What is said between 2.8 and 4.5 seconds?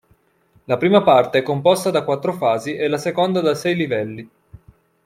la seconda da sei livelli.